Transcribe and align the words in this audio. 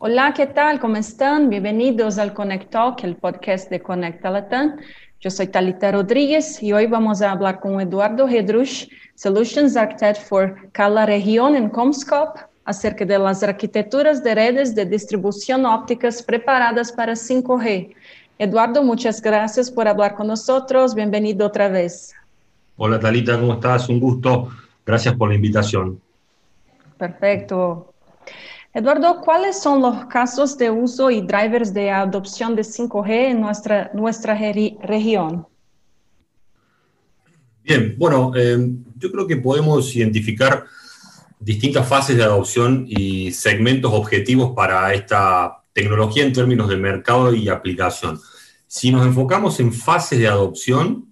Hola, 0.00 0.32
¿qué 0.32 0.46
tal? 0.46 0.78
¿Cómo 0.78 0.94
están? 0.94 1.50
Bienvenidos 1.50 2.18
al 2.18 2.32
Connect 2.32 2.70
Talk, 2.70 3.02
el 3.02 3.16
podcast 3.16 3.68
de 3.68 3.82
Conecta 3.82 4.30
Latam. 4.30 4.76
Yo 5.18 5.28
soy 5.28 5.48
Talita 5.48 5.90
Rodríguez 5.90 6.62
y 6.62 6.72
hoy 6.72 6.86
vamos 6.86 7.20
a 7.20 7.32
hablar 7.32 7.58
con 7.58 7.80
Eduardo 7.80 8.28
Hedrush, 8.28 8.86
Solutions 9.16 9.76
Architect 9.76 10.22
for 10.22 10.70
cada 10.70 11.04
región 11.04 11.56
en 11.56 11.68
Comscope, 11.68 12.38
acerca 12.64 13.04
de 13.04 13.18
las 13.18 13.42
arquitecturas 13.42 14.22
de 14.22 14.36
redes 14.36 14.76
de 14.76 14.84
distribución 14.84 15.66
ópticas 15.66 16.22
preparadas 16.22 16.92
para 16.92 17.14
5G. 17.14 17.92
Eduardo, 18.38 18.84
muchas 18.84 19.20
gracias 19.20 19.68
por 19.68 19.88
hablar 19.88 20.14
con 20.14 20.28
nosotros. 20.28 20.94
Bienvenido 20.94 21.44
otra 21.44 21.68
vez. 21.68 22.14
Hola 22.76 23.00
Talita, 23.00 23.36
¿cómo 23.36 23.54
estás? 23.54 23.88
Un 23.88 23.98
gusto. 23.98 24.48
Gracias 24.86 25.16
por 25.16 25.30
la 25.30 25.34
invitación. 25.34 26.00
Perfecto. 26.96 27.92
Eduardo, 28.72 29.20
¿cuáles 29.22 29.60
son 29.60 29.80
los 29.80 30.06
casos 30.06 30.58
de 30.58 30.70
uso 30.70 31.10
y 31.10 31.22
drivers 31.22 31.72
de 31.72 31.90
adopción 31.90 32.54
de 32.54 32.62
5G 32.62 33.30
en 33.30 33.40
nuestra, 33.40 33.90
nuestra 33.94 34.34
región? 34.34 35.46
Bien, 37.62 37.94
bueno, 37.98 38.32
eh, 38.36 38.58
yo 38.96 39.10
creo 39.10 39.26
que 39.26 39.36
podemos 39.36 39.94
identificar 39.96 40.64
distintas 41.40 41.88
fases 41.88 42.16
de 42.16 42.24
adopción 42.24 42.84
y 42.88 43.32
segmentos 43.32 43.92
objetivos 43.92 44.52
para 44.54 44.92
esta 44.92 45.62
tecnología 45.72 46.24
en 46.24 46.32
términos 46.32 46.68
de 46.68 46.76
mercado 46.76 47.32
y 47.32 47.48
aplicación. 47.48 48.20
Si 48.66 48.90
nos 48.90 49.06
enfocamos 49.06 49.60
en 49.60 49.72
fases 49.72 50.18
de 50.18 50.28
adopción, 50.28 51.06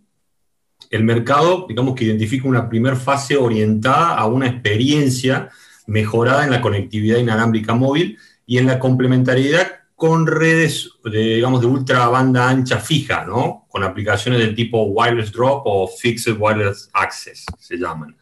el 0.91 1.05
mercado, 1.05 1.67
digamos 1.69 1.95
que 1.95 2.05
identifica 2.05 2.49
una 2.49 2.69
primera 2.69 2.97
fase 2.97 3.37
orientada 3.37 4.15
a 4.15 4.27
una 4.27 4.47
experiencia 4.47 5.49
mejorada 5.87 6.45
en 6.45 6.51
la 6.51 6.61
conectividad 6.61 7.19
inalámbrica 7.19 7.75
móvil 7.75 8.19
y 8.47 8.59
en 8.59 8.67
la 8.67 8.79
complementariedad 8.79 9.67
con 9.95 10.27
redes, 10.27 10.91
de, 11.05 11.37
digamos, 11.37 11.63
de 11.63 11.67
ultra 11.67 12.07
banda 12.09 12.49
ancha 12.49 12.79
fija, 12.79 13.25
¿no? 13.25 13.67
Con 13.69 13.83
aplicaciones 13.83 14.41
del 14.41 14.55
tipo 14.55 14.83
wireless 14.85 15.33
drop 15.33 15.63
o 15.65 15.89
fixed 15.89 16.37
wireless 16.39 16.91
access, 16.93 17.47
se 17.59 17.79
llaman. 17.79 18.15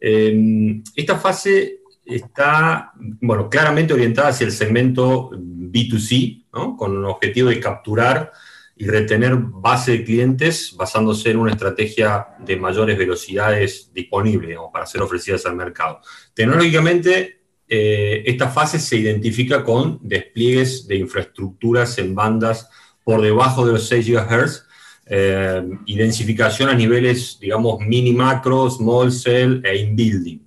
Em, 0.00 0.82
esta 0.96 1.18
fase 1.18 1.80
está, 2.04 2.92
bueno, 2.96 3.48
claramente 3.50 3.92
orientada 3.92 4.28
hacia 4.28 4.46
el 4.46 4.52
segmento 4.52 5.30
B2C, 5.32 6.46
¿no? 6.54 6.76
Con 6.78 6.96
un 6.96 7.04
objetivo 7.04 7.50
de 7.50 7.60
capturar 7.60 8.32
y 8.76 8.86
retener 8.86 9.36
base 9.36 9.92
de 9.92 10.04
clientes 10.04 10.74
basándose 10.76 11.30
en 11.30 11.38
una 11.38 11.52
estrategia 11.52 12.28
de 12.38 12.56
mayores 12.56 12.96
velocidades 12.98 13.90
disponibles 13.92 14.56
para 14.72 14.86
ser 14.86 15.02
ofrecidas 15.02 15.44
al 15.46 15.56
mercado. 15.56 16.00
Tecnológicamente, 16.34 17.42
eh, 17.68 18.22
esta 18.26 18.48
fase 18.48 18.78
se 18.78 18.96
identifica 18.96 19.64
con 19.64 19.98
despliegues 20.02 20.86
de 20.86 20.96
infraestructuras 20.96 21.96
en 21.98 22.14
bandas 22.14 22.68
por 23.04 23.20
debajo 23.20 23.66
de 23.66 23.72
los 23.72 23.86
6 23.88 24.08
GHz 24.08 24.66
eh, 25.06 25.62
y 25.86 26.00
a 26.00 26.74
niveles, 26.74 27.38
digamos, 27.40 27.80
mini 27.80 28.12
macro, 28.12 28.70
small 28.70 29.12
cell 29.12 29.60
e 29.64 29.76
in-building. 29.76 30.40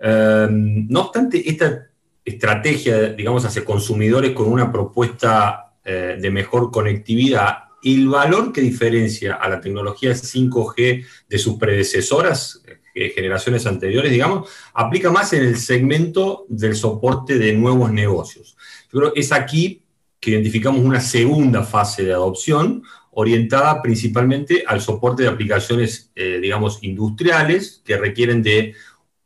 Eh, 0.00 0.46
no 0.50 1.00
obstante, 1.00 1.48
esta 1.48 1.88
estrategia, 2.24 3.10
digamos, 3.10 3.44
hacia 3.44 3.64
consumidores 3.64 4.32
con 4.32 4.50
una 4.50 4.72
propuesta 4.72 5.63
eh, 5.86 6.16
de 6.18 6.30
mejor 6.30 6.70
conectividad, 6.70 7.64
el 7.82 8.08
valor 8.08 8.54
que 8.54 8.62
diferencia 8.62 9.34
a 9.34 9.50
la 9.50 9.60
tecnología 9.60 10.12
5G 10.12 11.04
de 11.28 11.38
sus 11.38 11.58
predecesoras, 11.58 12.62
eh, 12.94 13.10
generaciones 13.10 13.66
anteriores, 13.66 14.10
digamos, 14.10 14.48
aplica 14.72 15.10
más 15.10 15.34
en 15.34 15.42
el 15.42 15.58
segmento 15.58 16.46
del 16.48 16.74
soporte 16.74 17.38
de 17.38 17.52
nuevos 17.52 17.92
negocios. 17.92 18.56
Yo 18.90 19.00
creo 19.00 19.12
que 19.12 19.20
es 19.20 19.30
aquí 19.30 19.82
que 20.18 20.30
identificamos 20.30 20.80
una 20.80 21.02
segunda 21.02 21.62
fase 21.64 22.02
de 22.04 22.14
adopción 22.14 22.82
orientada 23.10 23.82
principalmente 23.82 24.64
al 24.66 24.80
soporte 24.80 25.24
de 25.24 25.28
aplicaciones, 25.28 26.10
eh, 26.14 26.38
digamos, 26.40 26.78
industriales 26.80 27.82
que 27.84 27.98
requieren 27.98 28.42
de 28.42 28.74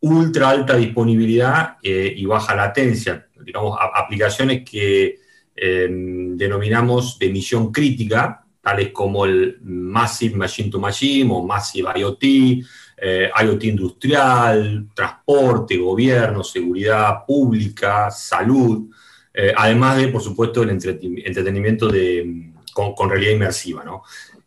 ultra 0.01 0.51
alta 0.51 0.77
disponibilidad 0.77 1.77
y 1.83 2.25
baja 2.25 2.57
latencia, 2.57 3.29
digamos, 3.45 3.79
aplicaciones 3.95 4.69
que 4.69 5.21
Em, 5.61 6.37
denominamos 6.37 7.19
de 7.19 7.27
emisión 7.27 7.73
crítica, 7.73 8.45
tales 8.61 8.91
como 8.93 9.25
el 9.25 9.59
Massive 9.63 10.37
Machine 10.37 10.71
to 10.71 10.79
Machine 10.79 11.29
o 11.33 11.43
Massive 11.45 11.91
IoT, 11.97 12.65
eh, 12.97 13.31
IoT 13.43 13.65
industrial, 13.65 14.89
transporte, 14.95 15.77
gobierno, 15.77 16.45
seguridad 16.45 17.25
pública, 17.27 18.09
salud, 18.11 18.89
eh, 19.35 19.53
además 19.57 19.97
de, 19.97 20.09
por 20.09 20.23
supuesto, 20.23 20.63
el 20.63 20.71
entretenimiento 20.71 21.89
de, 21.89 22.53
con, 22.73 23.11
realidad 23.11 23.33
inmersiva. 23.33 23.85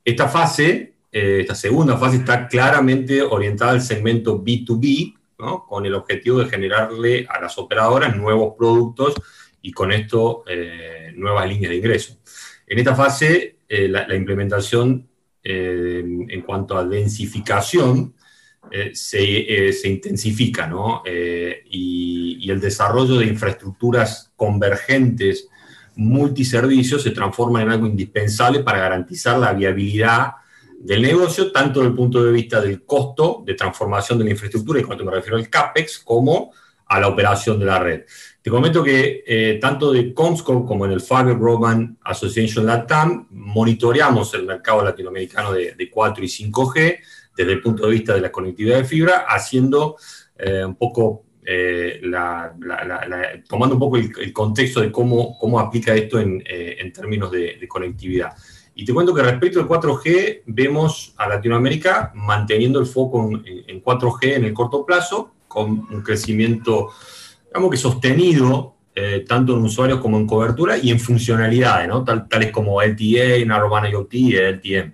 Esta 0.05 0.29
fase, 0.29 0.93
eh, 1.11 1.39
esta 1.41 1.55
segunda 1.55 1.97
fase, 1.97 2.17
está 2.17 2.47
claramente 2.47 3.22
orientada 3.22 3.72
al 3.72 3.81
segmento 3.81 4.41
B2B, 4.41 5.16
con 5.67 5.85
el 5.85 5.95
objetivo 5.95 6.39
de 6.39 6.49
generarle 6.49 7.25
a 7.28 7.41
las 7.41 7.57
operadoras 7.57 8.16
nuevos 8.16 8.53
productos 8.55 9.16
y 9.61 9.72
con 9.72 9.91
esto 9.91 10.44
eh, 10.47 11.11
nuevas 11.16 11.47
líneas 11.47 11.72
de 11.72 11.77
ingreso. 11.77 12.17
En 12.67 12.79
esta 12.79 12.95
fase, 12.95 13.57
eh, 13.67 13.88
la, 13.88 14.16
implementación 14.16 15.07
eh, 15.44 16.03
en 16.29 16.41
cuanto 16.41 16.77
a 16.77 16.85
densificación 16.85 18.16
se, 18.94 19.73
se, 19.73 19.89
intensifica, 19.89 20.67
¿no? 20.67 21.03
Y, 21.05 22.49
el 22.49 22.59
desarrollo 22.59 23.17
de 23.17 23.27
infraestructuras 23.27 24.33
convergentes 24.35 25.47
multiservicios 25.95 27.01
se 27.01 27.11
transforma 27.11 27.61
en 27.61 27.69
algo 27.69 27.88
indispensable 27.88 28.59
para 28.59 28.79
garantizar 28.79 29.39
la 29.39 29.53
viabilidad 29.53 30.33
del 30.79 31.01
negocio, 31.01 31.51
tanto 31.51 31.79
desde 31.79 31.91
el 31.91 31.95
punto 31.95 32.23
de 32.23 32.31
vista 32.31 32.59
del 32.59 32.83
costo 32.83 33.43
de 33.45 33.53
transformación 33.53 34.17
de 34.19 34.25
la 34.25 34.31
infraestructura, 34.31 34.79
y 34.79 34.83
cuando 34.83 35.05
me 35.05 35.11
refiero 35.11 35.38
al 35.38 35.49
CAPEX, 35.49 35.99
como 35.99 36.51
a 36.91 37.00
la 37.00 37.07
operación 37.07 37.57
de 37.57 37.66
la 37.66 37.79
red. 37.79 38.02
Te 38.41 38.50
comento 38.50 38.84
que 38.84 39.24
eh, 39.25 39.59
tanto 39.62 39.94
de 39.94 40.13
Comscope 40.13 40.68
como 40.68 40.85
en 40.85 40.91
el 40.91 41.00
Fiber 41.00 41.35
Broadband 41.35 41.96
Association 42.03 42.66
LATAM 42.66 43.28
monitoreamos 43.29 44.34
el 44.34 44.46
mercado 44.46 44.84
latinoamericano 44.84 45.53
de, 45.53 45.90
4 45.90 46.24
y 46.24 46.28
5G 46.28 47.00
desde 47.38 47.52
el 47.53 47.62
punto 47.62 47.85
de 47.85 47.94
vista 47.94 48.13
de 48.13 48.19
la 48.19 48.29
conectividad 48.29 48.78
de 48.78 48.84
fibra, 48.84 49.25
haciendo 49.25 49.96
eh, 50.38 50.66
un 50.66 50.75
poco, 50.75 51.24
eh, 51.46 52.02
tomando 53.47 53.75
un 53.75 53.79
poco 53.79 53.96
el, 53.96 54.34
contexto 54.34 54.81
de 54.81 54.91
cómo, 54.91 55.38
cómo 55.40 55.62
aplica 55.62 55.96
esto 55.96 56.19
en, 56.19 56.44
términos 56.91 57.31
de, 57.31 57.66
conectividad. 57.69 58.34
Y 58.75 58.84
te 58.84 58.94
cuento 58.94 59.13
que 59.13 59.23
respecto 59.23 59.62
al 59.62 59.68
4G, 59.68 60.41
vemos 60.47 61.13
a 61.16 61.29
Latinoamérica 61.29 62.12
manteniendo 62.16 62.81
el 62.81 62.85
foco 62.85 63.29
en, 63.29 63.63
en 63.68 63.81
4G 63.81 64.34
en 64.34 64.44
el 64.44 64.53
corto 64.53 64.85
plazo, 64.85 65.35
con 65.51 65.88
un 65.89 66.01
crecimiento 66.01 66.91
digamos 67.51 67.69
que 67.69 67.78
sostenido, 67.78 68.75
eh, 68.95 69.25
tanto 69.28 69.57
en 69.57 69.63
usuarios 69.63 70.00
como 70.00 70.17
en 70.17 70.25
cobertura 70.25 70.78
y 70.78 70.89
en 70.89 71.00
funcionalidades, 71.00 71.88
¿no? 71.88 72.03
tales 72.03 72.51
como 72.51 72.81
LTA, 72.81 73.45
Narrowband 73.45 73.91
IoT 73.91 74.13
y 74.13 74.35
LTM. 74.35 74.94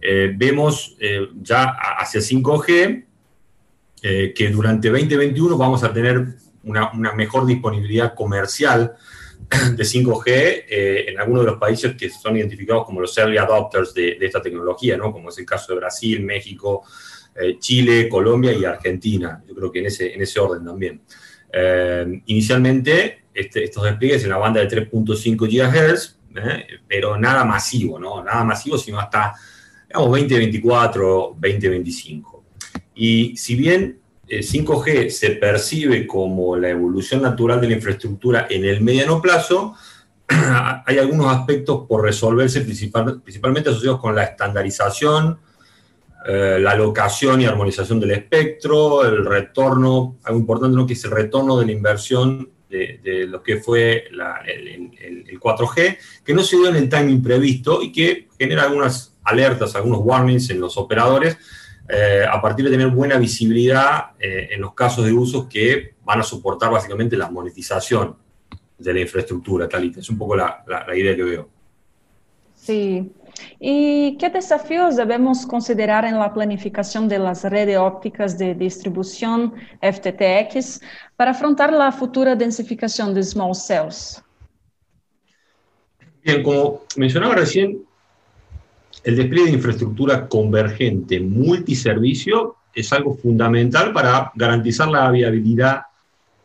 Eh, 0.00 0.32
vemos 0.36 0.96
eh, 1.00 1.28
ya 1.40 1.76
hacia 1.98 2.20
5G 2.20 3.04
que 4.00 4.50
durante 4.52 4.90
2021 4.90 5.58
vamos 5.58 5.82
a 5.82 5.92
tener 5.92 6.36
una, 6.62 6.92
mejor 7.16 7.46
disponibilidad 7.46 8.14
comercial 8.14 8.94
de 9.76 9.84
5G 9.84 10.64
en 10.68 11.18
algunos 11.18 11.44
de 11.44 11.50
los 11.52 11.60
países 11.60 11.94
que 11.96 12.10
son 12.10 12.36
identificados 12.36 12.84
como 12.84 13.00
los 13.00 13.16
early 13.16 13.38
adopters 13.38 13.94
de, 13.94 14.18
esta 14.20 14.42
tecnología, 14.42 14.96
¿no? 14.96 15.12
como 15.12 15.30
es 15.30 15.38
el 15.38 15.46
caso 15.46 15.72
de 15.72 15.80
Brasil, 15.80 16.22
México, 16.22 16.84
Chile, 17.58 18.08
Colombia 18.08 18.52
y 18.52 18.64
Argentina. 18.64 19.42
Yo 19.48 19.54
creo 19.54 19.70
que 19.70 19.78
en 19.78 19.86
ese, 19.86 20.12
en 20.12 20.22
ese 20.22 20.40
orden 20.40 20.64
también. 20.64 21.00
Eh, 21.52 22.22
inicialmente, 22.26 23.24
este, 23.32 23.64
estos 23.64 23.84
despliegues 23.84 24.22
en 24.24 24.30
la 24.30 24.36
banda 24.36 24.60
de 24.60 24.68
3.5 24.68 25.46
GHz, 25.46 26.18
¿eh? 26.36 26.66
pero 26.86 27.18
nada 27.18 27.44
masivo, 27.44 27.98
¿no? 27.98 28.22
Nada 28.22 28.44
masivo, 28.44 28.76
sino 28.76 28.98
hasta, 28.98 29.34
digamos, 29.86 30.10
2024, 30.10 31.36
2025. 31.38 32.44
Y 32.94 33.36
si 33.36 33.54
bien 33.54 34.00
5G 34.28 34.88
eh, 34.88 35.10
se 35.10 35.30
percibe 35.30 36.06
como 36.06 36.56
la 36.56 36.68
evolución 36.68 37.22
natural 37.22 37.60
de 37.60 37.68
la 37.68 37.74
infraestructura 37.74 38.46
en 38.50 38.64
el 38.64 38.80
mediano 38.80 39.20
plazo, 39.20 39.74
hay 40.28 40.98
algunos 40.98 41.34
aspectos 41.34 41.86
por 41.88 42.02
resolverse, 42.02 42.60
principalmente 42.60 43.70
asociados 43.70 44.00
con 44.00 44.14
la 44.14 44.24
estandarización, 44.24 45.38
eh, 46.26 46.58
la 46.60 46.72
alocación 46.72 47.40
y 47.40 47.46
armonización 47.46 48.00
del 48.00 48.10
espectro, 48.10 49.04
el 49.04 49.24
retorno, 49.24 50.18
algo 50.24 50.38
importante 50.38 50.76
¿no? 50.76 50.86
que 50.86 50.92
es 50.92 51.04
el 51.04 51.12
retorno 51.12 51.58
de 51.58 51.66
la 51.66 51.72
inversión 51.72 52.50
de, 52.68 53.26
lo 53.26 53.42
que 53.42 53.56
fue 53.56 54.08
el, 54.10 55.40
4G, 55.40 55.98
que 56.24 56.34
no 56.34 56.42
se 56.42 56.56
dio 56.56 56.68
en 56.68 56.76
el 56.76 56.88
timing 56.88 57.22
previsto 57.22 57.82
y 57.82 57.92
que 57.92 58.28
genera 58.38 58.64
algunas 58.64 59.16
alertas, 59.22 59.74
algunos 59.74 60.00
warnings 60.02 60.50
en 60.50 60.60
los 60.60 60.76
operadores, 60.76 61.38
eh, 61.88 62.24
a 62.30 62.40
partir 62.40 62.64
de 62.64 62.70
tener 62.70 62.88
buena 62.88 63.16
visibilidad 63.16 64.10
eh, 64.18 64.48
en 64.52 64.60
los 64.60 64.74
casos 64.74 65.04
de 65.04 65.12
usos 65.12 65.46
que 65.46 65.94
van 66.04 66.20
a 66.20 66.22
soportar 66.22 66.70
básicamente 66.70 67.16
la 67.16 67.30
monetización 67.30 68.16
de 68.76 68.92
la 68.92 69.00
infraestructura, 69.00 69.68
Talita. 69.68 70.00
Es 70.00 70.10
un 70.10 70.18
poco 70.18 70.36
la, 70.36 70.64
la 70.66 70.96
idea 70.96 71.16
que 71.16 71.22
veo. 71.22 71.48
Sí. 72.54 73.12
¿Y 73.60 74.16
qué 74.18 74.30
desafíos 74.30 74.96
debemos 74.96 75.46
considerar 75.46 76.04
en 76.04 76.18
la 76.18 76.32
planificación 76.32 77.08
de 77.08 77.18
las 77.18 77.44
redes 77.44 77.78
ópticas 77.78 78.36
de 78.36 78.54
distribución 78.54 79.54
FTTX 79.80 80.80
para 81.16 81.30
afrontar 81.30 81.72
la 81.72 81.92
futura 81.92 82.34
densificación 82.34 83.14
de 83.14 83.22
small 83.22 83.54
cells? 83.54 84.22
Bien, 86.22 86.42
como 86.42 86.82
mencionaba 86.96 87.36
recién, 87.36 87.87
el 89.04 89.16
despliegue 89.16 89.50
de 89.50 89.56
infraestructura 89.56 90.28
convergente 90.28 91.20
multiservicio 91.20 92.56
es 92.74 92.92
algo 92.92 93.14
fundamental 93.14 93.92
para 93.92 94.30
garantizar 94.34 94.88
la 94.88 95.10
viabilidad, 95.10 95.82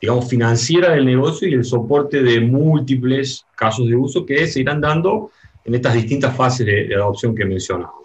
digamos, 0.02 0.30
financiera 0.30 0.92
del 0.92 1.06
negocio 1.06 1.48
y 1.48 1.54
el 1.54 1.66
soporte 1.66 2.22
de 2.24 2.40
múltiples 2.42 3.46
casos 3.56 3.88
de 3.88 3.96
uso 3.96 4.26
que 4.26 4.48
se 4.48 4.62
irán 4.62 4.82
dando 4.82 5.32
en 5.66 5.76
estas 5.76 5.94
distintas 5.94 6.36
fases 6.36 6.66
de, 6.66 6.96
adopción 6.96 7.36
que 7.36 7.46
mencionamos. 7.46 8.04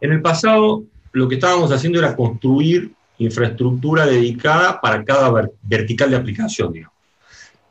En 0.00 0.12
el 0.12 0.22
pasado, 0.22 0.84
lo 1.12 1.28
que 1.28 1.36
estábamos 1.36 1.72
haciendo 1.72 1.98
era 1.98 2.14
construir 2.14 2.92
infraestructura 3.18 4.06
dedicada 4.06 4.80
para 4.80 5.04
cada 5.04 5.50
vertical 5.62 6.10
de 6.10 6.16
aplicación. 6.16 6.74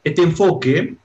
Este 0.04 0.24
enfoque 0.24 0.96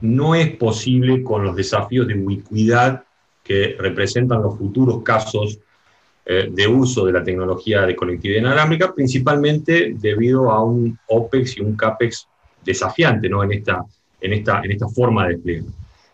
no 0.00 0.34
es 0.34 0.56
posible 0.56 1.22
con 1.22 1.44
los 1.44 1.54
desafíos 1.54 2.06
de 2.06 2.14
ubicuidad 2.14 3.04
que 3.48 3.76
representan 3.78 4.42
los 4.42 4.58
futuros 4.58 5.02
casos 5.02 5.58
eh, 6.26 6.50
de 6.52 6.68
uso 6.68 7.06
de 7.06 7.12
la 7.12 7.24
tecnología 7.24 7.86
de 7.86 7.96
conectividad 7.96 8.40
inalámbrica, 8.40 8.94
principalmente 8.94 9.94
debido 9.98 10.50
a 10.50 10.62
un 10.62 10.98
OPEX 11.06 11.56
y 11.56 11.62
un 11.62 11.74
CAPEX 11.74 12.28
desafiante 12.62 13.30
¿no? 13.30 13.42
en, 13.42 13.52
esta, 13.52 13.82
en, 14.20 14.34
esta, 14.34 14.60
en 14.62 14.72
esta 14.72 14.86
forma 14.88 15.26
de 15.26 15.34
despliegue. 15.34 15.64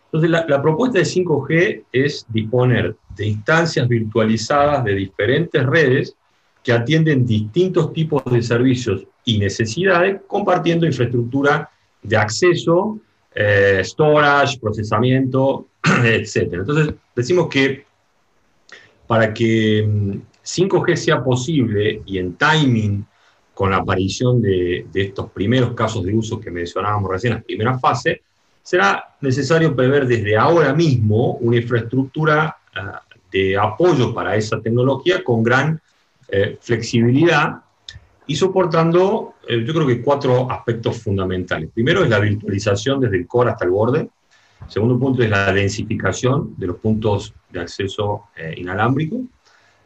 Entonces, 0.05 0.29
la, 0.47 0.61
propuesta 0.61 0.99
de 0.99 1.03
5G 1.03 1.83
es 1.91 2.25
disponer 2.29 2.95
de 3.17 3.25
instancias 3.25 3.85
virtualizadas 3.85 4.85
de 4.85 4.95
diferentes 4.95 5.65
redes 5.65 6.15
que 6.63 6.71
atienden 6.71 7.25
distintos 7.25 7.91
tipos 7.91 8.23
de 8.31 8.41
servicios 8.41 9.05
y 9.25 9.39
necesidades, 9.39 10.21
compartiendo 10.25 10.85
infraestructura 10.85 11.69
de 12.01 12.15
acceso, 12.15 12.97
eh, 13.33 13.81
storage, 13.83 14.57
procesamiento, 14.61 15.67
etc. 16.03 16.53
Entonces, 16.53 16.93
decimos 17.15 17.47
que 17.49 17.85
para 19.07 19.33
que 19.33 19.85
5G 20.43 20.93
mm, 20.93 20.97
sea 20.97 21.23
posible 21.23 22.01
y 22.05 22.17
en 22.17 22.35
timing 22.35 23.05
con 23.53 23.71
la 23.71 23.77
aparición 23.77 24.41
de, 24.41 24.85
estos 24.93 25.31
primeros 25.31 25.73
casos 25.73 26.03
de 26.03 26.13
uso 26.13 26.39
que 26.39 26.51
mencionábamos 26.51 27.09
recién, 27.09 27.33
las 27.33 27.43
primeras 27.43 27.79
fases, 27.79 28.19
será 28.61 29.15
necesario 29.21 29.75
prever 29.75 30.05
desde 30.07 30.35
ahora 30.35 30.73
mismo 30.73 31.35
una 31.35 31.57
infraestructura 31.57 32.57
ah, 32.75 33.01
de 33.31 33.57
apoyo 33.57 34.13
para 34.13 34.35
esa 34.35 34.59
tecnología 34.59 35.23
con 35.23 35.43
gran 35.43 35.79
eh, 36.27 36.57
flexibilidad 36.59 37.61
y 38.27 38.35
soportando, 38.35 39.35
eh, 39.47 39.63
yo 39.65 39.73
creo 39.73 39.87
que 39.87 40.01
cuatro 40.01 40.49
aspectos 40.51 40.97
fundamentales. 41.01 41.69
Primero 41.73 42.03
es 42.03 42.09
la 42.09 42.19
virtualización 42.19 42.99
desde 42.99 43.17
el 43.17 43.27
core 43.27 43.51
hasta 43.51 43.65
el 43.65 43.71
borde. 43.71 44.09
Segundo 44.67 44.99
punto 44.99 45.23
es 45.23 45.29
la 45.29 45.53
densificación 45.53 46.55
de 46.57 46.67
los 46.67 46.77
puntos 46.77 47.33
de 47.51 47.61
acceso 47.61 48.25
eh, 48.35 48.55
inalámbrico. 48.57 49.17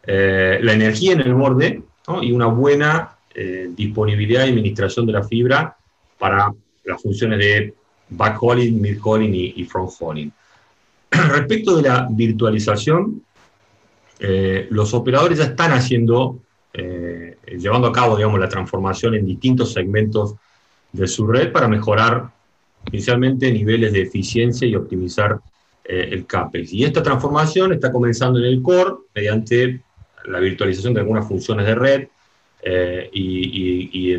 la 0.06 0.74
energía 0.74 1.14
en 1.14 1.22
el 1.22 1.34
borde 1.36 1.84
y 2.22 2.32
una 2.32 2.48
buena 2.48 3.16
disponibilidad 3.76 4.46
y 4.46 4.50
administración 4.50 5.06
de 5.06 5.14
la 5.14 5.24
fibra 5.24 5.78
para 6.18 6.52
las 6.84 7.02
funciones 7.02 7.38
de 7.38 7.74
backhauling, 8.10 8.82
midhauling 8.82 9.34
y, 9.36 9.54
y 9.58 9.66
fronthauling. 9.66 10.32
Respecto 11.12 11.76
de 11.78 11.84
la 11.84 12.08
virtualización, 12.10 13.22
eh, 14.20 14.68
los 14.70 14.94
operadores 14.94 15.38
ya 15.38 15.46
están 15.46 15.72
haciendo, 15.72 16.40
eh, 16.74 17.38
llevando 17.58 17.88
a 17.88 17.94
cabo, 17.94 18.18
digamos, 18.18 18.40
la 18.40 18.50
transformación 18.50 19.16
en 19.16 19.26
distintos 19.26 19.74
segmentos 19.74 20.36
de 20.92 21.08
su 21.08 21.26
red 21.26 21.52
para 21.52 21.68
mejorar 21.68 22.30
inicialmente 22.92 23.52
niveles 23.52 23.94
de 23.94 24.02
eficiencia 24.02 24.68
y 24.68 24.76
optimizar 24.76 25.40
eh, 25.84 26.10
el 26.12 26.26
CAPEX. 26.26 26.74
Y 26.74 26.84
esta 26.84 27.04
transformación 27.04 27.74
está 27.74 27.92
comenzando 27.92 28.40
en 28.40 28.46
el 28.46 28.62
core 28.62 28.96
mediante 29.14 29.82
la 30.26 30.40
virtualización 30.40 30.94
de 30.94 31.02
algunas 31.02 31.28
funciones 31.28 31.66
de 31.66 31.76
red, 31.76 32.08
y, 33.14 34.16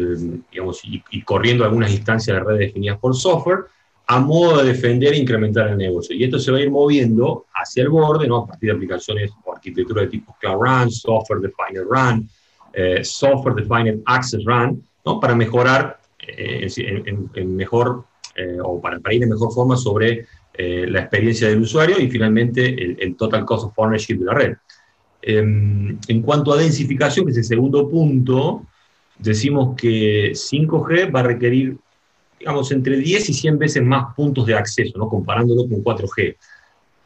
digamos, 0.50 0.80
y, 0.82 1.22
corriendo 1.22 1.62
algunas 1.62 1.90
instancias 1.92 2.38
de 2.38 2.42
red 2.42 2.58
definidas 2.58 2.98
por 2.98 3.14
software, 3.14 3.66
a 4.10 4.18
modo 4.18 4.58
de 4.58 4.72
defender 4.72 5.14
e 5.14 5.18
incrementar 5.18 5.68
el 5.68 5.76
negocio. 5.76 6.16
Y 6.16 6.24
esto 6.24 6.36
se 6.40 6.50
va 6.50 6.58
a 6.58 6.62
ir 6.62 6.70
moviendo 6.70 7.46
hacia 7.54 7.84
el 7.84 7.90
borde, 7.90 8.26
¿no? 8.26 8.38
a 8.38 8.46
partir 8.48 8.70
de 8.70 8.74
aplicaciones 8.74 9.30
o 9.44 9.52
arquitectura 9.52 10.02
de 10.02 10.08
tipo 10.08 10.36
Cloud 10.40 10.60
Run, 10.60 10.90
Software 10.90 11.40
Defined 11.40 11.84
Run, 11.88 12.28
eh, 12.72 13.04
Software 13.04 13.54
Defined 13.54 14.02
Access 14.06 14.44
Run, 14.44 14.84
¿no? 15.06 15.20
para 15.20 15.36
mejorar 15.36 16.00
eh, 16.26 16.66
en, 17.34 17.54
mejor, 17.56 18.04
eh, 18.36 18.58
o 18.62 18.80
para, 18.80 19.00
para, 19.00 19.14
ir 19.14 19.20
de 19.20 19.26
mejor 19.26 19.52
forma 19.52 19.76
sobre 19.76 20.26
la 20.58 21.00
experiencia 21.00 21.48
del 21.48 21.62
usuario 21.62 21.98
y 21.98 22.10
finalmente 22.10 23.02
el, 23.02 23.16
Total 23.16 23.46
Cost 23.46 23.68
of 23.68 23.78
Ownership 23.78 24.18
de 24.18 24.24
la 24.26 24.34
red. 24.34 24.56
Em, 25.22 25.98
en 26.06 26.20
cuanto 26.20 26.52
a 26.52 26.58
densificación, 26.58 27.24
que 27.24 27.32
es 27.32 27.38
el 27.38 27.44
segundo 27.44 27.88
punto, 27.88 28.66
decimos 29.18 29.74
que 29.74 30.32
5G 30.34 31.14
va 31.14 31.20
a 31.20 31.22
requerir 31.22 31.78
digamos, 32.40 32.72
entre 32.72 32.96
10 32.96 33.28
y 33.28 33.34
100 33.34 33.58
veces 33.58 33.82
más 33.82 34.14
puntos 34.14 34.46
de 34.46 34.54
acceso, 34.54 34.98
¿no? 34.98 35.08
comparándolo 35.08 35.68
con 35.68 35.84
4G. 35.84 36.36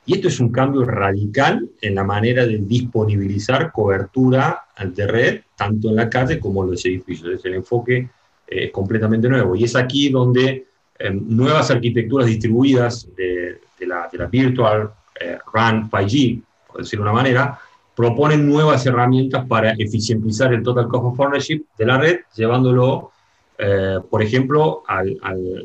Y 0.06 0.14
esto 0.14 0.28
es 0.28 0.38
un 0.38 0.50
cambio 0.50 0.84
radical 0.84 1.68
en 1.80 1.94
la 1.94 2.04
manera 2.04 2.46
de 2.46 2.58
disponibilizar 2.58 3.72
cobertura 3.72 4.62
de 4.94 5.06
red, 5.06 5.40
tanto 5.56 5.88
en 5.88 5.96
la 5.96 6.08
calle 6.08 6.38
como 6.38 6.62
en 6.62 6.72
los 6.72 6.84
edificios. 6.84 7.38
Es 7.38 7.44
el 7.44 7.54
enfoque 7.54 8.08
eh, 8.46 8.70
completamente 8.70 9.28
nuevo. 9.28 9.56
Y 9.56 9.64
es 9.64 9.74
aquí 9.74 10.10
donde 10.10 10.66
nuevas 11.12 11.70
arquitecturas 11.70 12.26
distribuidas 12.26 13.08
de, 13.16 13.60
la, 13.80 14.08
Virtual 14.30 14.90
eh, 15.20 15.38
RAN 15.52 15.90
5G, 15.90 16.42
por 16.68 16.78
decirlo 16.78 17.04
de 17.04 17.10
una 17.10 17.20
manera, 17.20 17.58
proponen 17.94 18.48
nuevas 18.48 18.84
herramientas 18.86 19.46
para 19.46 19.72
eficientizar 19.72 20.52
el 20.52 20.62
total 20.62 20.88
cost 20.88 21.04
of 21.04 21.20
ownership 21.20 21.64
de 21.76 21.86
la 21.86 21.98
red, 21.98 22.20
llevándolo 22.34 23.12
eh, 23.56 24.00
por 24.10 24.22
ejemplo, 24.22 24.82
al, 24.86 25.16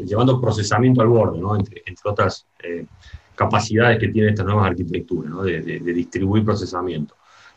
llevando 0.06 0.40
procesamiento 0.40 1.02
al 1.02 1.08
borde, 1.08 1.40
entre, 1.58 1.82
otras 2.04 2.46
eh, 2.62 2.86
capacidades 3.36 3.98
que 4.00 4.10
tienen 4.10 4.32
estas 4.32 4.46
nuevas 4.46 4.68
arquitecturas, 4.68 5.44
de, 5.44 5.80
distribuir 5.94 6.46
procesamiento. 6.46 7.16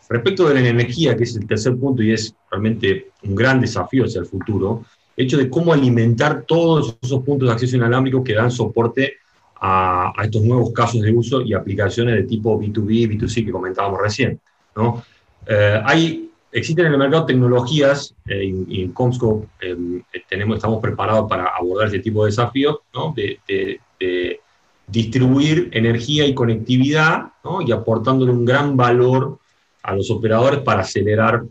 Respecto 0.08 0.48
de 0.48 0.54
la 0.54 0.68
energía, 0.68 1.16
que 1.16 1.24
es 1.24 1.36
el 1.36 1.46
tercer 1.46 1.76
punto 1.76 2.02
y 2.02 2.12
es 2.12 2.34
realmente 2.50 3.10
un 3.24 3.34
gran 3.34 3.60
desafío 3.60 4.04
hacia 4.04 4.20
el 4.20 4.26
futuro, 4.26 4.84
hecho 5.16 5.36
de 5.38 5.48
cómo 5.50 5.72
alimentar 5.72 6.44
todos 6.46 6.96
esos 7.02 7.22
puntos 7.22 7.48
de 7.48 7.54
acceso 7.54 7.76
inalámbrico 7.76 8.24
que 8.24 8.34
dan 8.34 8.50
soporte 8.50 9.14
a, 9.60 10.12
estos 10.24 10.42
nuevos 10.42 10.72
casos 10.72 11.00
de 11.02 11.12
uso 11.12 11.40
y 11.42 11.54
aplicaciones 11.54 12.16
de 12.16 12.24
tipo 12.24 12.58
B2B, 12.58 13.08
B2C 13.10 13.44
que 13.44 13.52
comentábamos 13.52 14.00
recién. 14.00 14.40
Eh, 15.46 15.82
hay 15.84 16.32
existen 16.52 16.86
en 16.86 16.92
el 16.92 16.98
mercado 16.98 17.26
tecnologías, 17.26 18.14
eh, 18.26 18.44
y, 18.68 18.82
en 18.82 18.92
Comscope 18.92 19.48
em, 19.60 20.02
tenemos, 20.28 20.56
estamos 20.56 20.80
preparados 20.80 21.28
para 21.28 21.46
abordar 21.46 21.88
ese 21.88 22.00
tipo 22.00 22.24
de 22.24 22.30
desafíos, 22.30 22.78
de, 23.14 23.80
distribuir 24.88 25.70
energía 25.72 26.26
y 26.26 26.34
conectividad 26.34 27.28
y 27.64 27.72
aportándole 27.72 28.32
un 28.32 28.44
gran 28.44 28.76
valor 28.76 29.38
a 29.82 29.94
los 29.94 30.10
operadores 30.10 30.60
para 30.60 30.82
acelerar 30.82 31.44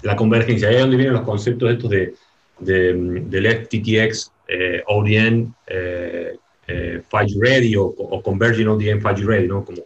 la 0.00 0.16
convergencia. 0.16 0.68
Ahí 0.68 0.76
es 0.76 0.80
donde 0.80 0.96
vienen 0.96 1.14
los 1.14 1.24
conceptos 1.24 1.70
estos 1.70 1.90
de, 1.90 2.14
del 2.58 3.46
FTTX, 3.46 4.32
eh, 4.48 4.82
ODN, 4.86 5.54
eh, 5.66 6.36
5G 6.66 7.36
eh, 7.36 7.38
Ready 7.38 7.76
o, 7.76 7.84
o 7.84 8.22
Converging 8.22 8.68
ODN 8.68 9.00
5G 9.00 9.24
Ready, 9.24 9.48
¿no? 9.48 9.64
como, 9.64 9.82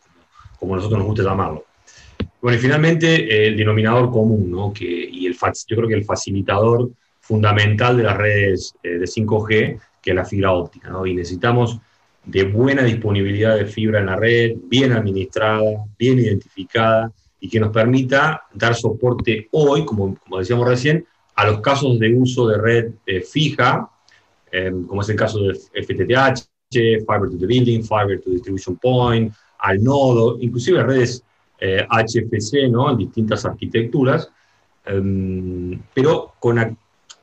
como 0.58 0.76
nosotros 0.76 0.98
nos 0.98 1.08
gusta 1.08 1.22
llamarlo. 1.24 1.64
Bueno, 2.40 2.56
y 2.56 2.60
finalmente 2.60 3.24
eh, 3.24 3.48
el 3.48 3.56
denominador 3.56 4.10
común, 4.10 4.50
¿no? 4.50 4.72
Que, 4.72 4.86
y 4.86 5.26
el, 5.26 5.34
yo 5.34 5.76
creo 5.76 5.88
que 5.88 5.94
el 5.94 6.04
facilitador 6.04 6.90
fundamental 7.20 7.96
de 7.96 8.02
las 8.02 8.16
redes 8.16 8.74
eh, 8.82 8.98
de 8.98 9.06
5G, 9.06 9.80
que 10.00 10.10
es 10.10 10.16
la 10.16 10.24
fibra 10.24 10.52
óptica, 10.52 10.88
¿no? 10.88 11.06
Y 11.06 11.14
necesitamos 11.14 11.78
de 12.24 12.44
buena 12.44 12.82
disponibilidad 12.82 13.56
de 13.56 13.66
fibra 13.66 14.00
en 14.00 14.06
la 14.06 14.16
red, 14.16 14.52
bien 14.64 14.92
administrada, 14.92 15.84
bien 15.98 16.18
identificada, 16.18 17.12
y 17.40 17.48
que 17.48 17.60
nos 17.60 17.70
permita 17.70 18.42
dar 18.54 18.74
soporte 18.74 19.48
hoy, 19.52 19.84
como, 19.84 20.16
como 20.16 20.38
decíamos 20.38 20.68
recién, 20.68 21.06
a 21.40 21.46
los 21.46 21.60
casos 21.60 21.98
de 21.98 22.14
uso 22.14 22.48
de 22.48 22.58
red 22.58 22.92
eh, 23.06 23.20
fija, 23.22 23.90
como 24.86 25.00
es 25.00 25.08
el 25.08 25.16
caso 25.16 25.38
de 25.38 25.54
FTTH, 25.54 26.48
Fiber 26.72 27.30
to 27.30 27.38
the 27.38 27.46
Building, 27.46 27.82
Fiber 27.82 28.20
to 28.20 28.30
Distribution 28.30 28.76
Point, 28.76 29.32
al 29.60 29.82
nodo, 29.82 30.38
inclusive 30.40 30.82
redes 30.82 31.22
HFC, 31.60 32.54
eh, 32.54 32.68
¿no? 32.68 32.90
En 32.90 32.98
distintas 32.98 33.44
arquitecturas, 33.44 34.30
em, 34.86 35.80
pero 35.94 36.34
con, 36.40 36.76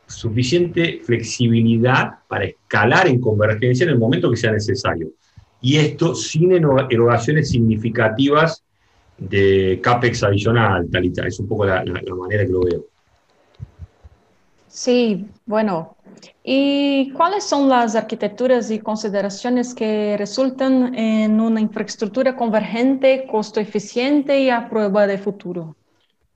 suficiente 0.07 1.01
flexibilidad 1.03 2.19
para 2.29 2.45
escalar 2.45 3.07
en 3.07 3.19
convergencia 3.19 3.83
en 3.83 3.89
el 3.89 3.99
momento 3.99 4.31
que 4.31 4.37
sea 4.37 4.53
necesario. 4.53 5.09
Y 5.61 5.75
esto 5.75 6.15
sin 6.15 6.53
erogaciones 6.53 7.49
significativas 7.49 8.63
de 9.17 9.79
CAPEX 9.83 10.23
adicional, 10.23 10.89
Talita. 10.89 11.27
Es 11.27 11.39
un 11.39 11.47
poco 11.47 11.65
la, 11.65 11.83
manera 12.15 12.45
que 12.45 12.51
lo 12.51 12.61
veo. 12.61 12.85
Sí, 14.77 15.25
bueno. 15.47 15.97
¿Y 16.43 17.09
cuáles 17.13 17.45
son 17.45 17.67
las 17.67 17.95
arquitecturas 17.95 18.69
y 18.69 18.77
consideraciones 18.77 19.73
que 19.73 20.15
resultan 20.19 20.93
en 20.93 21.41
una 21.41 21.59
infraestructura 21.59 22.35
convergente, 22.35 23.25
costo 23.27 23.59
eficiente 23.59 24.39
y 24.39 24.51
a 24.51 24.69
prueba 24.69 25.07
de 25.07 25.17
futuro? 25.17 25.75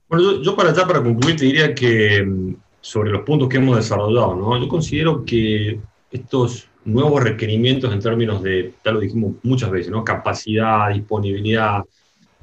Bueno, 0.08 0.42
yo, 0.42 0.56
para 0.56 0.74
para 0.74 1.04
concluir, 1.04 1.36
te 1.36 1.44
diría 1.44 1.72
que 1.72 2.20
mm, 2.20 2.56
sobre 2.80 3.12
los 3.12 3.22
puntos 3.22 3.48
que 3.48 3.58
hemos 3.58 3.76
desarrollado, 3.76 4.34
¿no? 4.34 4.60
yo 4.60 4.66
considero 4.66 5.24
que 5.24 5.78
estos 6.10 6.66
nuevos 6.84 7.22
requerimientos 7.22 7.92
en 7.92 8.00
términos 8.00 8.42
de, 8.42 8.74
ya 8.84 8.90
lo 8.90 8.98
dijimos 8.98 9.34
muchas 9.44 9.70
veces, 9.70 9.92
¿no? 9.92 10.02
capacidad, 10.02 10.92
disponibilidad, 10.92 11.84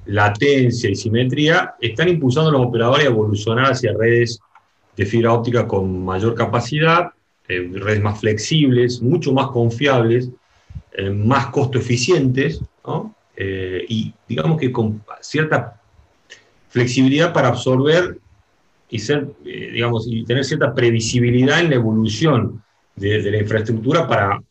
latencia 0.05 0.89
y 0.89 0.95
simetría, 0.95 1.75
están 1.81 2.07
impulsando 2.07 2.51
a 2.51 2.53
los 2.53 2.65
operadores 2.67 3.05
a 3.05 3.09
evolucionar 3.09 3.73
hacia 3.73 3.91
redes 3.91 4.39
de 4.99 5.05
fibra 5.05 5.31
óptica 5.31 5.65
con 5.65 6.03
mayor 6.03 6.35
capacidad, 6.35 7.11
eh, 7.47 7.71
redes 7.71 8.01
más 8.01 8.19
flexibles, 8.19 9.01
mucho 9.01 9.31
más 9.31 9.47
confiables, 9.47 10.29
eh, 10.91 11.09
más 11.09 11.47
costo 11.47 11.77
eficientes, 11.77 12.61
eh, 13.37 13.85
y 13.87 14.13
digamos 14.27 14.59
que 14.59 14.73
con 14.73 15.01
cierta 15.21 15.79
flexibilidad 16.67 17.31
para 17.31 17.47
absorber 17.47 18.19
y 18.89 18.99
ser, 18.99 19.29
digamos, 19.41 20.05
y 20.05 20.25
tener 20.25 20.43
cierta 20.43 20.75
previsibilidad 20.75 21.61
en 21.61 21.69
la 21.69 21.75
evolución 21.75 22.61
de, 22.97 23.21
la 23.31 23.37
infraestructura 23.37 24.05
para, 24.05 24.41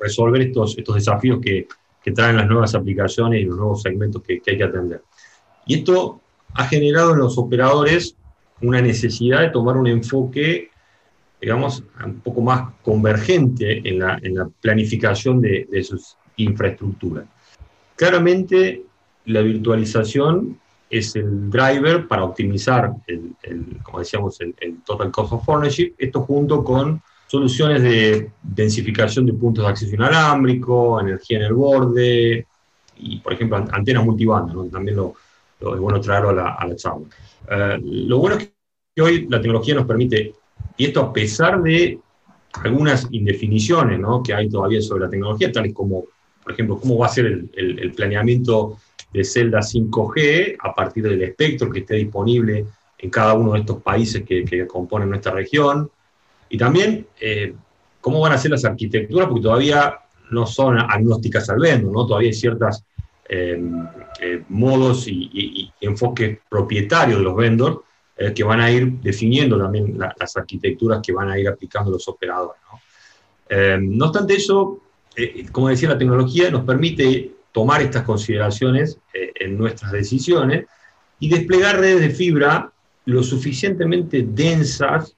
resolver 0.00 0.40
estos, 0.40 0.78
estos 0.78 0.94
desafíos 0.94 1.38
que, 1.42 1.68
que 2.02 2.12
traen 2.12 2.38
las 2.38 2.48
nuevas 2.48 2.74
aplicaciones 2.74 3.42
y 3.42 3.44
los 3.44 3.58
nuevos 3.58 3.82
segmentos 3.82 4.22
que, 4.22 4.40
hay 4.46 4.56
que 4.56 4.64
atender. 4.64 5.02
Y 5.66 5.74
esto 5.74 6.18
ha 6.54 6.64
generado 6.64 7.12
en 7.12 7.18
los 7.18 7.36
operadores 7.36 8.16
una 8.62 8.80
necesidad 8.80 9.40
de 9.40 9.50
tomar 9.50 9.76
un 9.76 9.86
enfoque, 9.86 10.70
digamos, 11.40 11.82
un 12.04 12.20
poco 12.20 12.40
más 12.40 12.72
convergente 12.82 13.86
en 13.88 13.98
la, 13.98 14.18
en 14.22 14.36
la 14.36 14.48
planificación 14.60 15.40
de, 15.40 15.66
de, 15.70 15.82
sus 15.82 16.16
infraestructuras. 16.36 17.24
Claramente, 17.96 18.82
la 19.26 19.40
virtualización 19.40 20.58
es 20.88 21.16
el 21.16 21.50
driver 21.50 22.06
para 22.06 22.24
optimizar, 22.24 22.92
el, 23.06 23.32
el 23.42 23.78
como 23.82 23.98
decíamos, 23.98 24.40
el, 24.40 24.54
el, 24.60 24.82
total 24.82 25.10
cost 25.10 25.32
of 25.32 25.48
ownership, 25.48 25.94
esto 25.98 26.20
junto 26.20 26.62
con 26.62 27.02
soluciones 27.26 27.82
de 27.82 28.30
densificación 28.42 29.24
de 29.26 29.32
puntos 29.32 29.64
de 29.64 29.70
acceso 29.70 29.94
inalámbrico, 29.94 31.00
energía 31.00 31.38
en 31.38 31.44
el 31.44 31.54
borde 31.54 32.46
y, 32.98 33.20
por 33.20 33.32
ejemplo, 33.32 33.56
antenas 33.72 34.04
multibanda, 34.04 34.54
también 34.70 34.96
lo, 34.96 35.14
es 35.74 35.80
bueno 35.80 36.00
traerlo 36.00 36.30
a 36.30 36.34
la, 36.34 36.54
a 36.54 36.66
la 36.66 36.76
charla. 36.76 37.06
Eh, 37.50 37.78
lo 37.82 38.18
bueno 38.18 38.36
es 38.36 38.52
que 38.94 39.02
hoy 39.02 39.26
la 39.28 39.40
tecnología 39.40 39.74
nos 39.74 39.86
permite, 39.86 40.34
y 40.76 40.84
esto 40.86 41.00
a 41.00 41.12
pesar 41.12 41.62
de 41.62 41.98
algunas 42.62 43.08
indefiniciones 43.10 43.98
¿no? 43.98 44.22
que 44.22 44.34
hay 44.34 44.48
todavía 44.48 44.80
sobre 44.80 45.04
la 45.04 45.10
tecnología, 45.10 45.50
tales 45.50 45.72
como, 45.72 46.04
por 46.42 46.52
ejemplo, 46.52 46.78
cómo 46.78 46.98
va 46.98 47.06
a 47.06 47.10
ser 47.10 47.26
el, 47.26 47.92
planeamiento 47.96 48.78
de 49.12 49.24
celdas 49.24 49.74
5G 49.74 50.56
a 50.60 50.74
partir 50.74 51.04
del 51.04 51.22
espectro 51.22 51.70
que 51.70 51.80
esté 51.80 51.96
disponible 51.96 52.66
en 52.98 53.10
cada 53.10 53.34
uno 53.34 53.52
de 53.52 53.60
estos 53.60 53.82
países 53.82 54.22
que, 54.24 54.44
que 54.44 54.66
componen 54.66 55.08
nuestra 55.08 55.32
región, 55.32 55.90
y 56.52 56.58
también 56.58 57.06
eh, 57.18 57.54
cómo 58.00 58.20
van 58.20 58.32
a 58.32 58.38
ser 58.38 58.50
las 58.50 58.64
arquitecturas, 58.66 59.26
porque 59.26 59.42
todavía 59.42 59.94
no 60.30 60.46
son 60.46 60.78
agnósticas 60.78 61.48
al 61.48 61.60
vendo, 61.60 61.90
¿no? 61.90 62.06
todavía 62.06 62.28
hay 62.28 62.34
ciertos 62.34 62.84
eh, 63.34 63.62
eh, 64.20 64.42
modos 64.48 65.06
y, 65.08 65.70
enfoques 65.80 66.38
propietarios 66.48 67.18
de 67.18 67.24
los 67.24 67.36
vendors 67.36 67.78
que 68.36 68.44
van 68.44 68.60
a 68.60 68.70
ir 68.70 68.88
definiendo 69.00 69.58
también 69.58 69.98
las 69.98 70.36
arquitecturas 70.36 71.00
que 71.04 71.12
van 71.12 71.28
a 71.30 71.38
ir 71.38 71.48
aplicando 71.48 71.90
los 71.90 72.06
operadores. 72.06 72.60
No, 73.50 73.96
no 73.96 74.04
obstante 74.06 74.34
eso, 74.34 74.80
como 75.50 75.70
decía, 75.70 75.88
la 75.88 75.98
tecnología 75.98 76.48
nos 76.50 76.64
permite 76.64 77.32
tomar 77.50 77.82
estas 77.82 78.04
consideraciones 78.04 78.98
en 79.12 79.58
nuestras 79.58 79.90
decisiones 79.90 80.66
y 81.18 81.30
desplegar 81.30 81.80
redes 81.80 82.00
de 82.00 82.10
fibra 82.10 82.72
lo 83.06 83.22
suficientemente 83.22 84.24
densas 84.28 85.16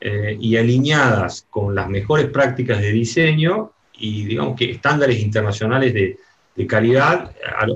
eh, 0.00 0.36
y 0.38 0.56
alineadas 0.56 1.46
con 1.48 1.74
las 1.74 1.88
mejores 1.88 2.26
prácticas 2.26 2.80
de 2.80 2.92
diseño 2.92 3.72
y 3.94 4.26
digamos 4.26 4.54
que 4.54 4.70
estándares 4.70 5.18
internacionales 5.20 5.94
de, 5.94 6.18
de 6.54 6.66
calidad 6.66 7.32
a, 7.58 7.66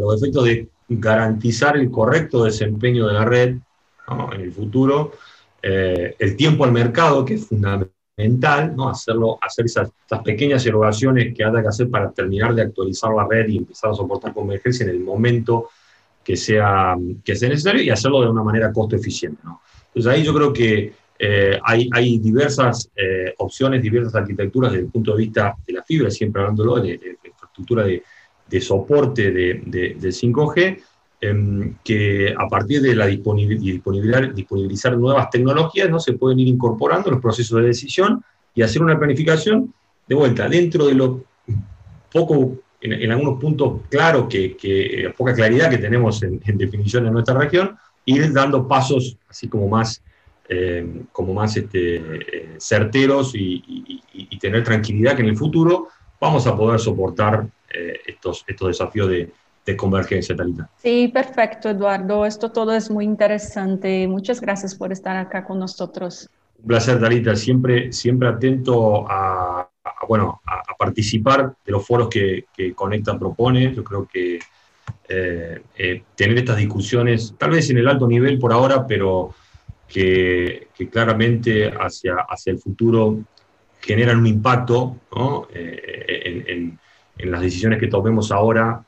los 0.00 0.16
efectos 0.22 0.44
de 0.44 0.68
garantizar 0.88 1.76
el 1.76 1.90
correcto 1.90 2.44
desempeño 2.44 3.06
de 3.06 3.12
la 3.14 3.24
red 3.24 3.56
en 4.32 4.40
el 4.40 4.52
futuro, 4.52 5.12
eh, 5.62 6.14
el 6.18 6.36
tiempo 6.36 6.64
al 6.64 6.72
mercado, 6.72 7.24
que 7.24 7.34
es 7.34 7.46
fundamental, 7.46 8.76
¿no? 8.76 8.88
Hacerlo, 8.88 9.38
hacer 9.40 9.64
esas, 9.64 9.90
pequeñas 10.24 10.64
erogaciones 10.66 11.34
que 11.34 11.42
haya 11.42 11.62
que 11.62 11.68
hacer 11.68 11.88
para 11.88 12.12
terminar 12.12 12.54
de 12.54 12.62
actualizar 12.62 13.12
la 13.14 13.26
red 13.28 13.48
y 13.48 13.58
empezar 13.58 13.90
a 13.90 13.94
soportar 13.94 14.32
convergencia 14.32 14.84
en 14.84 14.90
el 14.90 15.00
momento 15.00 15.70
que 16.22 16.36
sea, 16.36 16.96
que 17.24 17.34
sea 17.34 17.48
necesario 17.48 17.82
y 17.82 17.90
hacerlo 17.90 18.20
de 18.20 18.28
una 18.28 18.42
manera 18.42 18.72
costo 18.72 18.96
eficiente. 18.96 19.40
Entonces 19.88 20.12
ahí 20.12 20.22
yo 20.22 20.34
creo 20.34 20.52
que 20.52 20.92
eh, 21.18 21.58
hay, 21.62 21.88
hay, 21.92 22.18
diversas 22.18 22.90
eh, 22.96 23.34
opciones, 23.38 23.82
diversas 23.82 24.14
arquitecturas 24.14 24.72
desde 24.72 24.86
el 24.86 24.90
punto 24.90 25.12
de 25.12 25.18
vista 25.18 25.54
de 25.66 25.72
la 25.72 25.82
fibra, 25.82 26.10
siempre 26.10 26.42
hablándolo 26.42 26.76
de, 26.80 26.98
de, 26.98 27.23
infraestructura 27.54 27.84
de, 27.84 28.60
soporte 28.60 29.30
de, 29.30 29.96
de 29.98 30.08
5G, 30.08 30.78
em, 31.20 31.74
que 31.82 32.34
a 32.36 32.48
partir 32.48 32.82
de 32.82 32.94
la 32.94 33.06
disponibilidad, 33.06 34.28
disponibilizar 34.34 34.96
nuevas 34.96 35.30
tecnologías, 35.30 35.88
¿no? 35.88 35.98
se 35.98 36.14
pueden 36.14 36.40
ir 36.40 36.48
incorporando 36.48 37.10
los 37.10 37.20
procesos 37.20 37.60
de 37.60 37.68
decisión 37.68 38.22
y 38.54 38.62
hacer 38.62 38.82
una 38.82 38.98
planificación 38.98 39.72
de 40.06 40.14
vuelta 40.14 40.48
dentro 40.48 40.86
de 40.86 40.94
lo 40.94 41.24
poco, 42.12 42.58
en, 42.80 43.10
algunos 43.10 43.40
puntos 43.40 43.80
claros, 43.88 44.26
que, 44.28 44.56
que, 44.56 45.12
poca 45.16 45.34
claridad 45.34 45.70
que 45.70 45.78
tenemos 45.78 46.22
en, 46.22 46.40
definición 46.58 47.06
en 47.06 47.14
nuestra 47.14 47.38
región, 47.38 47.76
ir 48.04 48.32
dando 48.32 48.68
pasos 48.68 49.16
así 49.28 49.48
como 49.48 49.68
más 49.68 50.02
eh, 50.46 51.04
como 51.10 51.32
más 51.32 51.56
este, 51.56 51.96
eh, 51.96 52.56
certeros 52.58 53.34
y, 53.34 54.02
tener 54.38 54.62
tranquilidad 54.62 55.16
que 55.16 55.22
en 55.22 55.28
el 55.28 55.38
futuro 55.38 55.88
vamos 56.20 56.46
a 56.46 56.56
poder 56.56 56.80
soportar 56.80 57.46
eh, 57.72 58.00
estos, 58.06 58.44
estos 58.46 58.68
desafíos 58.68 59.08
de, 59.08 59.32
de 59.64 59.76
convergencia, 59.76 60.36
Talita. 60.36 60.68
Sí, 60.76 61.08
perfecto, 61.12 61.68
Eduardo. 61.68 62.26
Esto 62.26 62.50
todo 62.50 62.72
es 62.72 62.90
muy 62.90 63.04
interesante. 63.04 64.06
Muchas 64.08 64.40
gracias 64.40 64.74
por 64.74 64.92
estar 64.92 65.16
acá 65.16 65.44
con 65.44 65.58
nosotros. 65.58 66.28
Un 66.58 66.68
placer, 66.68 67.00
Talita. 67.00 67.34
Siempre, 67.36 67.92
siempre 67.92 68.28
atento 68.28 69.06
a, 69.08 69.68
bueno, 70.08 70.40
a, 70.46 70.74
participar 70.76 71.54
de 71.64 71.72
los 71.72 71.86
foros 71.86 72.08
que, 72.08 72.44
que 72.54 72.74
Conecta 72.74 73.18
propone. 73.18 73.74
Yo 73.74 73.82
creo 73.82 74.06
que 74.06 74.38
tener 75.06 76.38
estas 76.38 76.56
discusiones, 76.56 77.34
tal 77.38 77.50
vez 77.50 77.70
en 77.70 77.78
el 77.78 77.88
alto 77.88 78.06
nivel 78.08 78.38
por 78.38 78.52
ahora, 78.52 78.86
pero 78.86 79.34
que, 79.88 80.68
claramente 80.90 81.68
hacia, 81.68 82.16
hacia 82.28 82.52
el 82.52 82.58
futuro 82.58 83.20
generan 83.84 84.18
un 84.18 84.26
impacto 84.26 84.96
eh, 85.52 86.44
en, 86.46 86.78
las 87.30 87.40
decisiones 87.40 87.78
que 87.78 87.86
tomemos 87.86 88.32
ahora, 88.32 88.84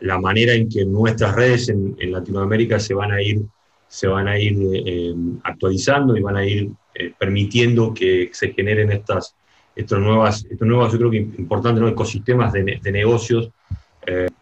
la, 0.00 0.18
manera 0.18 0.52
en 0.52 0.68
que 0.68 0.84
nuestras 0.84 1.34
redes 1.34 1.68
en, 1.70 1.96
Latinoamérica 2.12 2.78
se 2.78 2.92
van 2.92 3.12
a 3.12 3.22
ir, 3.22 3.40
se 3.88 4.06
van 4.08 4.28
a 4.28 4.38
ir 4.38 4.54
eh, 4.74 5.14
actualizando 5.44 6.16
y 6.16 6.20
van 6.20 6.36
a 6.36 6.44
ir 6.44 6.70
eh, 6.94 7.12
permitiendo 7.18 7.94
que 7.94 8.30
se 8.32 8.52
generen 8.52 8.92
estas, 8.92 9.34
estas 9.74 9.98
nuevas, 10.00 10.44
estos 10.50 10.68
nuevos, 10.68 10.92
yo 10.92 10.98
creo 10.98 11.10
que 11.10 11.16
importantes, 11.16 11.90
ecosistemas 11.90 12.52
de, 12.52 12.78
negocios 12.92 13.50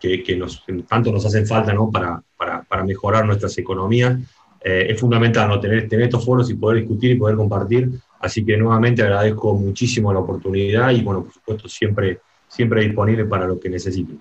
que, 0.01 0.43
tanto 0.89 1.13
nos 1.13 1.25
hacen 1.27 1.47
falta 1.47 1.75
para, 1.93 2.21
para, 2.37 2.63
para 2.63 2.85
mejorar 2.85 3.27
nuestras 3.27 3.57
economías 3.59 4.19
eh, 4.63 4.87
es 4.91 5.01
fundamental 5.01 5.49
¿no? 5.49 5.59
tener, 5.59 5.89
tener 5.89 6.07
estos 6.07 6.25
foros 6.25 6.51
y 6.51 6.55
poder 6.55 6.81
discutir 6.81 7.13
y 7.13 7.15
poder 7.17 7.37
compartir. 7.37 7.91
Así 8.21 8.45
que 8.45 8.57
nuevamente 8.57 9.03
agradezco 9.03 9.55
muchísimo 9.55 10.13
la 10.13 10.19
oportunidad 10.19 10.91
y, 10.91 11.03
bueno, 11.03 11.25
por 11.25 11.33
supuesto, 11.33 11.69
siempre, 11.69 12.21
siempre 12.49 12.83
disponible 12.83 13.25
para 13.25 13.47
lo 13.47 13.59
que 13.59 13.71
necesiten. 13.71 14.21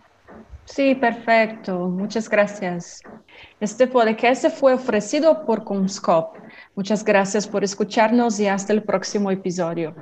Sí, 0.66 0.96
perfecto. 0.96 1.90
Muchas 1.90 2.30
gracias. 2.30 3.02
Este 3.60 3.88
podcast 3.88 4.46
fue 4.50 4.74
ofrecido 4.74 5.46
por 5.46 5.64
Comscope. 5.64 6.40
Muchas 6.76 7.04
gracias 7.04 7.48
por 7.48 7.64
escucharnos 7.64 8.40
y 8.40 8.48
hasta 8.48 8.72
el 8.72 8.84
próximo 8.84 9.32
episodio. 9.32 9.96